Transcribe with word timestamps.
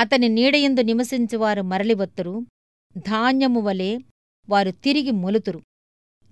అతని 0.00 0.28
నీడయందు 0.28 0.80
నివసించువారు 0.80 1.62
మరలివత్తురు. 1.62 2.46
ధాన్యము 2.96 3.60
వలె 3.60 3.98
వారు 4.48 4.70
తిరిగి 4.70 5.10
మొలుతురు. 5.10 5.62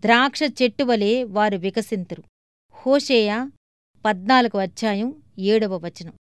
ద్రాక్ష 0.00 0.40
చెట్టు 0.62 0.84
వలె 0.84 1.24
వారు 1.24 1.56
వికసింతురు. 1.56 2.22
హోషేయ 2.70 3.50
పద్నాలుగు 4.04 4.58
అధ్యాయం 4.58 5.22
ఏడవ 5.38 5.76
వచనం. 5.76 6.12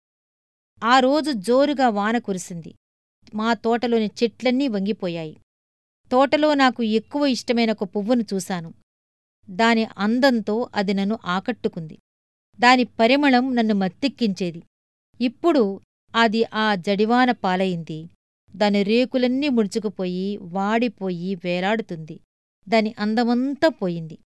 ఆ 0.84 0.98
రోజు 0.98 1.30
జోరుగా 1.32 1.88
వాన 1.88 2.18
కురిసింది. 2.18 2.74
మా 3.34 3.54
తోటలోని 3.54 4.06
చెట్లన్నీ 4.06 4.68
వంగిపోయాయి. 4.68 5.36
తోటలో 6.12 6.54
నాకు 6.54 6.82
ఎక్కువ 6.82 7.26
ఇష్టమైన 7.26 7.70
ఒక 7.70 7.84
పువ్వును 7.84 8.24
చూశాను. 8.34 8.74
దాని 9.50 9.84
అందంతో 9.84 10.70
అది 10.74 10.94
నన్ను 10.94 11.18
ఆకట్టుకుంది. 11.24 11.98
దాని 12.60 12.84
పరిమళం 12.84 13.56
నన్ను 13.56 13.74
మత్తెక్కించేది. 13.74 14.62
ఇప్పుడు 15.20 15.80
అది 16.14 16.44
ఆ 16.54 16.74
జడివాన 16.74 17.30
పాలయింది 17.30 18.08
దాని 18.56 18.82
రేకులన్నీ 18.82 19.48
ముడుచుకుపోయి 19.48 20.36
వాడిపోయి 20.36 21.34
వేలాడుతుంది. 21.34 22.20
దాని 22.68 22.94
అందమంతా 22.98 23.68
పోయింది. 23.68 24.18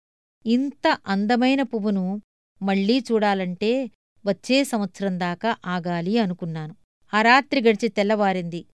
ఇంత 0.45 0.97
అందమైన 1.07 1.61
పువ్వును 1.61 2.21
మళ్ళీ 2.61 3.03
చూడాలంటే 3.11 3.91
వచ్చే 4.25 4.63
సంవత్సరం 4.63 5.19
దాకా 5.19 5.57
ఆగాలి 5.65 6.17
అనుకున్నాను. 6.17 6.75
ఆ 7.13 7.21
రాత్రి 7.21 7.61
గడిచి 7.61 7.87
తెల్లవారింది. 7.87 8.65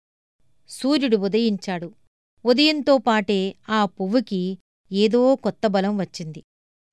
సూర్యుడు 0.68 1.16
ఉదయించాడు. 1.16 1.92
ఉదయంతో 2.44 2.98
పాటే 2.98 3.54
ఆ 3.68 3.84
పువ్వుకి 3.84 4.58
ఏదో 4.92 5.34
కొత్త 5.34 5.66
బలం 5.66 5.98
వచ్చింది. 5.98 6.42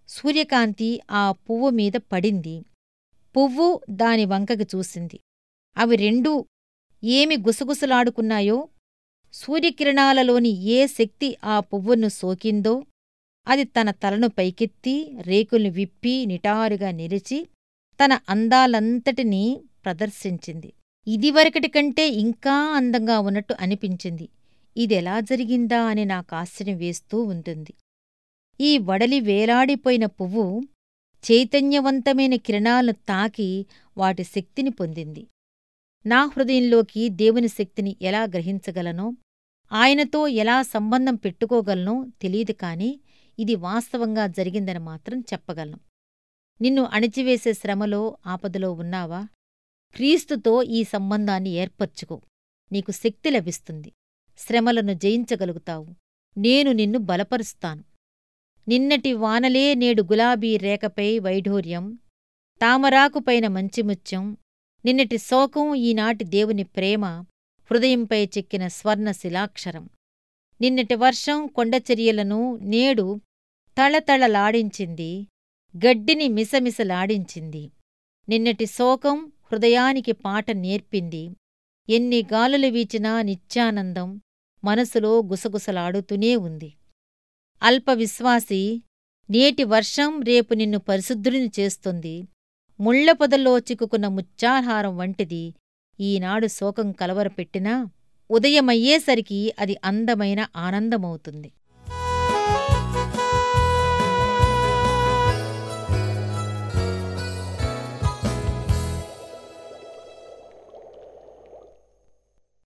సూర్యకాంతి 0.10 1.02
ఆ 1.12 1.32
పువ్వు 1.32 1.70
మీద 1.70 1.92
పడింది. 1.92 2.66
పువ్వు 3.38 3.82
దాని 3.90 4.26
వంకకి 4.26 4.78
చూసింది. 4.78 5.20
అవి 5.78 5.96
రెండూ 5.96 6.46
ఏమి 7.04 7.38
గుసగుసలాడుకున్నాయో? 7.38 8.68
సూర్యకిరణాలలోని 9.34 10.50
ఏ 10.50 10.88
శక్తి 10.88 11.38
ఆ 11.44 11.60
పువ్వును 11.60 12.08
సోకిందో? 12.08 12.86
అది 13.48 13.64
తన 13.64 13.92
తలను 13.92 14.30
పైకెత్తి 14.30 15.12
రేకుల్ని 15.22 15.70
విప్పి 15.70 16.26
నిటారుగా 16.26 16.92
నిలిచి 16.92 17.48
తన 18.06 18.20
అందాలంతటినీ 18.30 19.62
ప్రదర్శించింది. 19.86 20.74
ఇదివరకటి 21.08 21.68
కంటే 21.68 22.10
ఇంకా 22.10 22.54
అందంగా 22.54 23.20
ఉన్నట్టు 23.20 23.56
అనిపించింది. 23.60 24.30
ఇదెలా 24.78 25.20
జరిగిందా 25.20 25.84
అని 25.84 26.06
నాకాశ్చర్యం 26.06 26.78
వేస్తూ 26.78 27.24
ఉంటుంది. 27.24 27.74
ఈ 28.62 28.78
వడలి 28.78 29.20
వేలాడిపోయిన 29.20 30.06
పువ్వు 30.06 30.62
చైతన్యవంతమైన 31.32 32.36
కిరణాలను 32.36 32.92
తాకి 32.92 33.66
వాటి 33.98 34.24
శక్తిని 34.24 34.70
పొందింది. 34.70 35.28
నా 36.06 36.26
హృదయంలోకి 36.26 37.10
దేవుని 37.10 37.48
శక్తిని 37.48 37.96
ఎలా 38.02 38.24
గ్రహించగలనో? 38.24 39.14
ఆయనతో 39.72 40.28
ఎలా 40.28 40.62
సంబంధం 40.62 41.16
పెట్టుకోగలనో 41.16 42.06
తెలియదు 42.22 42.52
కాని 42.52 43.00
ఇది 43.40 43.56
వాస్తవంగా 43.56 44.28
జరిగిందని 44.28 44.80
మాత్రం 44.80 45.20
చెప్పగలను. 45.20 45.80
నిన్ను 46.62 46.84
అణిచివేసే 46.84 47.54
శ్రమలో 47.54 48.18
ఆపదలో 48.28 48.72
ఉన్నావా? 48.72 49.28
క్రీస్తుతో 49.96 50.64
ఈ 50.64 50.84
సంబంధాన్ని 50.84 51.50
ఏర్పర్చుకో. 51.50 52.22
నీకు 52.72 52.92
శక్తి 52.92 53.30
లభిస్తుంది. 53.30 53.92
శ్రమలను 54.38 54.94
జయించగలుగుతావు. 54.94 55.88
నేను 56.38 56.72
నిన్ను 56.72 57.00
బలపరుస్తాను. 57.00 57.84
నిన్నటి 58.68 59.14
వానలే 59.14 59.76
నేడు 59.76 60.02
గులాబీ 60.02 60.58
రేఖపై 60.58 61.20
వైఢూర్యం. 61.20 62.00
తామరాకుపైన 62.62 63.48
మంచిముత్యం. 63.48 64.38
నిన్నటి 64.86 65.18
శోకం 65.18 65.76
ఈనాటి 65.76 66.24
దేవుని 66.24 66.64
ప్రేమ 66.64 67.06
హృదయంపై 67.72 68.26
చెక్కిన 68.26 68.68
స్వర్ణ 68.68 69.12
శిలాక్షరం 69.12 69.90
నిన్నటి 70.62 70.96
వర్షం 70.96 71.48
కొండచర్యలను 71.48 72.56
నేడు 72.62 73.22
తళతళలాడించింది 73.78 75.28
గడ్డిని 75.76 76.28
మిసమిసలాడించింది. 76.28 77.72
నిన్నటి 78.30 78.66
శోకం 78.66 79.32
హృదయానికి 79.52 80.12
పాట 80.12 80.52
నేర్పింది 80.52 81.24
ఎన్ని 81.90 82.20
గాలులు 82.34 82.68
వీచినా 82.68 83.22
నిత్యానందం 83.22 84.22
మనసులో 84.64 85.20
గుసగుసలాడుతూనే 85.20 86.36
ఉంది. 86.36 86.74
అల్పవిశ్వాసి 87.62 88.82
నేటి 89.30 89.64
వర్షం 89.64 90.22
రేపు 90.22 90.54
నిన్ను 90.54 90.80
పరిశుద్ధుడిని 90.80 91.52
చేస్తుంది 91.60 92.28
ముళ్ళపొదల్లో 92.80 93.60
చిక్కుకున్న 93.60 94.08
ముత్యాహారం 94.08 94.98
వంటిది 94.98 95.54
ఈనాడు 96.00 96.48
శోకం 96.48 96.92
కలవరపెట్టినా 96.92 97.88
ఉదయమయ్యేసరికి 98.32 99.54
అది 99.60 99.78
అందమైన 99.84 100.46
ఆనందమవుతుంది. 100.56 101.52